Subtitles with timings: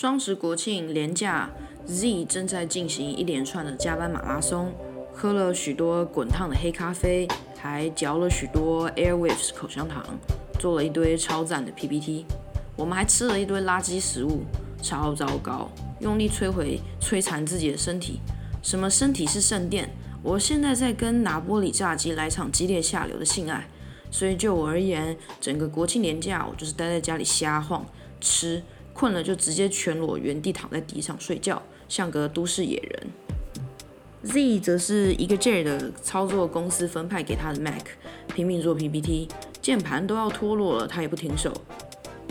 [0.00, 1.50] 双十国庆连假
[1.84, 4.72] ，Z 正在进行一连串的加班马拉松，
[5.12, 10.04] 喝了许多滚烫的黑咖啡，还嚼了许多 Airwaves 口香糖，
[10.56, 12.24] 做了一堆超赞的 PPT。
[12.76, 14.44] 我们还吃了一堆垃圾食物，
[14.80, 15.68] 超糟糕，
[15.98, 18.20] 用力摧毁、摧残自己的身体。
[18.62, 19.90] 什么身体是圣殿？
[20.22, 23.66] 我现在在跟拿玻璃炸鸡来场激烈下流的性爱。
[24.12, 27.84] 所以就我而言，整个国庆连假，我就是待在家里瞎晃、
[28.20, 28.62] 吃。
[28.98, 33.08] 困了就直接全裸原地躺在地上睡觉，像个都市野人。
[34.24, 37.84] Z 则是一个劲儿的操作公司分派给他的 Mac，
[38.34, 39.28] 拼命做 PPT，
[39.62, 41.52] 键盘都要脱落了，他也不停手。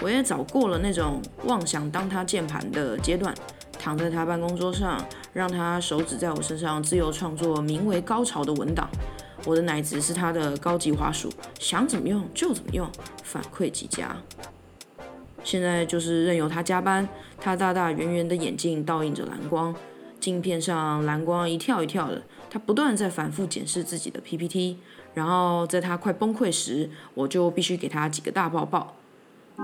[0.02, 3.34] 我也早过了那种妄想当他键盘的阶段，
[3.80, 8.90] 躺在他办公桌上，让他手指在我身上自由创作名为高潮的文档。
[9.46, 11.32] 我的奶子是他的高级花束，
[11.62, 12.92] 想怎么用就怎么用，
[13.24, 14.18] 反馈极佳。
[15.48, 17.08] 现在就是任由他加班，
[17.40, 19.74] 他大大圆圆的眼睛倒映着蓝光，
[20.20, 22.22] 镜片上蓝光一跳一跳的。
[22.50, 24.76] 他不断在反复检视自己的 PPT，
[25.14, 28.98] 然后在他快崩溃时，我就必须给他几个大抱抱。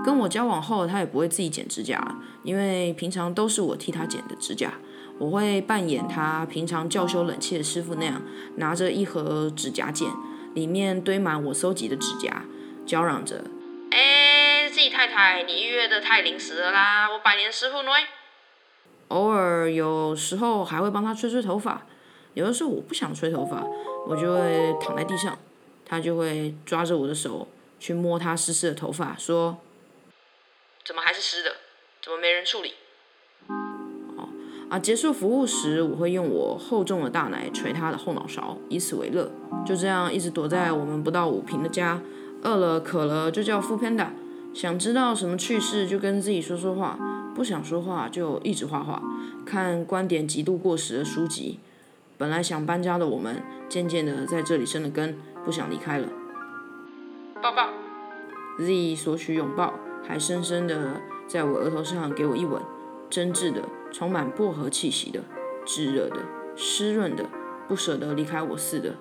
[0.02, 4.72] 跟我交往后，他也不会自己剪指甲，因为平常都是我替他剪的指甲。
[5.18, 8.22] 我会扮演他平常叫修冷气的师傅那样，
[8.56, 10.08] 拿着一盒指甲剪，
[10.54, 12.44] 里面堆满我搜集的指甲，
[12.86, 13.44] 叫嚷着。
[14.90, 17.10] 太太，你预约的太临时了啦！
[17.10, 17.90] 我百年师傅呢？
[19.08, 21.86] 偶尔有时候还会帮他吹吹头发，
[22.32, 23.62] 有的时候我不想吹头发，
[24.06, 25.38] 我就会躺在地上，
[25.84, 27.46] 他就会抓着我的手
[27.78, 29.58] 去摸他湿湿的头发，说
[30.84, 31.56] ：“怎么还是湿的？
[32.02, 32.74] 怎么没人处理？”
[34.16, 34.28] 哦
[34.70, 34.78] 啊！
[34.78, 39.30] 结束服务时，我会用我厚重的大奶捶他的后脑勺，以此为乐。
[39.66, 42.00] 就这样一直躲在我们不到五平的家，
[42.42, 44.08] 饿了渴了就叫副 panda。
[44.54, 46.96] 想知道什么趣事，就跟自己说说话；
[47.34, 49.02] 不想说话，就一直画画，
[49.44, 51.58] 看观点极度过时的书籍。
[52.16, 56.06] 本来想搬家的我们，渐渐的在这里生了根，不想离开了。
[57.42, 57.68] 抱抱。
[58.60, 59.74] Z 索取拥抱，
[60.06, 62.62] 还深深的在我额头上给我一吻，
[63.10, 65.22] 真挚的，充满薄荷气息的，
[65.66, 66.18] 炙热的，
[66.54, 67.28] 湿润的，
[67.66, 68.94] 不舍得离开我似的。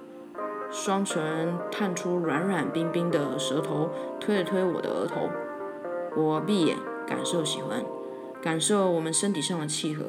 [0.72, 5.29] 双唇探出软软冰冰的舌头，推了推我的额头。
[6.16, 7.84] 我闭眼感受喜欢，
[8.41, 10.06] 感受我们身体上的契合。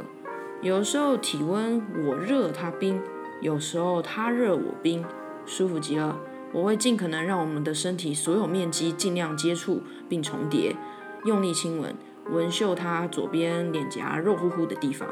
[0.60, 3.02] 有时候体温我热他冰，
[3.40, 5.04] 有时候他热我冰，
[5.46, 6.18] 舒服极了。
[6.52, 10.76] 我会尽可能让我们的身体所有面积尽量接触并重叠，
[11.24, 11.96] 用力亲吻，
[12.30, 15.08] 闻嗅他左边脸颊肉乎乎的地方。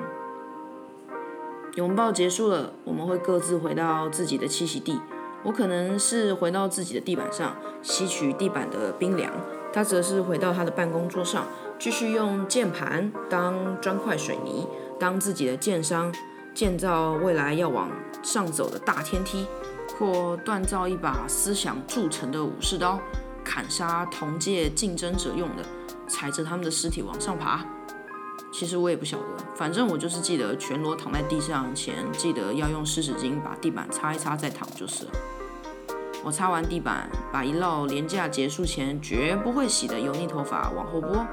[1.75, 5.01] 拥抱结束了，我们会各自回到自己的栖息地。
[5.45, 9.33] 我可能是回到自己的地板上吸取地板的冰凉，
[9.73, 11.47] 他则是回到他的办公桌上，
[11.79, 14.67] 继续用键盘当砖块水泥，
[15.01, 16.13] 当自己的剑商，
[16.55, 17.89] 建造未来要往
[18.23, 19.47] 上走的大天梯，
[19.99, 23.01] 或锻造一把思想铸成的武士刀，
[23.43, 25.65] 砍杀同届竞争者用的，
[26.07, 27.65] 踩着他们的尸体往上爬。
[28.53, 29.25] 其实我也不晓得，
[29.57, 35.11] 反正我就是记得全裸躺在地上前，记得要用湿纸巾把地板擦一擦再躺就是了。
[36.25, 41.27] 我擦完地板，把一烙廉价结束前绝不会洗的油腻头发往后拨，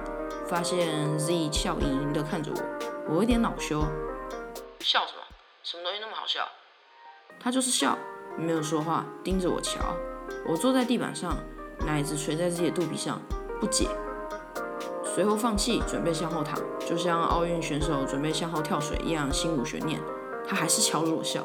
[0.47, 3.81] 发现 Z 笑盈盈的看着我，我有点恼羞。
[4.79, 5.22] 笑什么？
[5.63, 6.47] 什么东西那么好笑？
[7.39, 7.97] 他就是笑，
[8.35, 9.79] 没有说话，盯着我瞧。
[10.47, 11.38] 我坐在地板上，
[11.85, 13.22] 奶子垂在自己的肚皮上，
[13.59, 13.88] 不解。
[15.05, 19.99] 随后放弃，准备向后躺，就像奥运选手准备向后跳水一样，心无悬念。
[20.47, 21.44] 他还是瞧着我笑，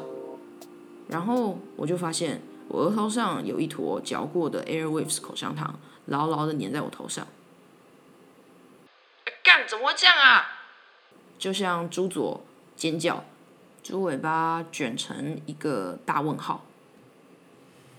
[1.07, 7.27] 然后我就发现我额头上有一坨嚼过的 Airwaves 口香糖，牢牢的粘在我头上。
[9.43, 10.45] 干，怎么会这样啊？
[11.37, 12.41] 就像猪左
[12.75, 13.23] 尖叫，
[13.83, 16.65] 猪尾巴卷成一个大问号。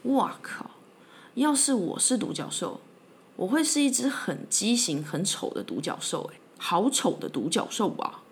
[0.03, 0.71] 哇靠！
[1.35, 2.81] 要是我是独角兽。
[3.37, 8.23] 我会是一只很畸形、很丑的独角兽，哎，好丑的独角兽啊！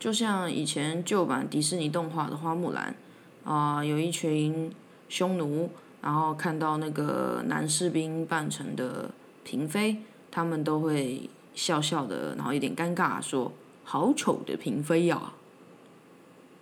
[0.00, 2.96] 就像以前旧版迪士尼动画的花木兰，
[3.44, 4.74] 啊，有一群
[5.10, 5.68] 匈奴，
[6.00, 9.10] 然后看到那个男士兵扮成的
[9.44, 9.98] 嫔妃，
[10.30, 13.52] 他们都会笑笑的，然后有点尴尬说
[13.84, 15.34] ：“好丑的嫔妃呀！”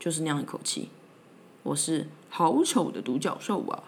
[0.00, 0.88] 就是那样一口气。
[1.62, 3.84] 我是好丑的独角兽啊！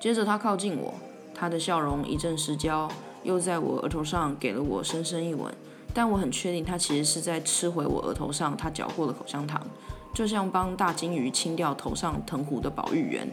[0.00, 0.94] 接着他靠近我。
[1.34, 2.90] 他的笑容一阵失焦，
[3.22, 5.54] 又在我额头上给了我深深一吻。
[5.94, 9.64] 但我很确定，他其实是在吃回我额头上他嚼过的口香糖，
[10.14, 13.28] 就像帮大金鱼清掉头上藤壶的保育员。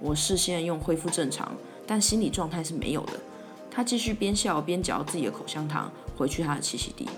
[0.00, 1.54] 我视线用恢复正常，
[1.86, 3.12] 但心理状态是没有的。
[3.70, 7.08] 他继续边笑边嚼自己的口香糖，回去他的栖息地。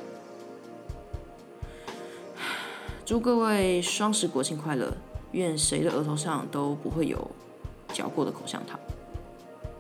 [3.05, 4.93] 祝各位双十国庆快乐！
[5.33, 7.31] 愿谁的额头上都不会有
[7.93, 8.79] 嚼过的口香糖，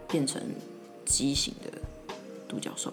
[0.06, 0.42] 变成
[1.04, 1.70] 畸形的
[2.46, 2.92] 独角兽。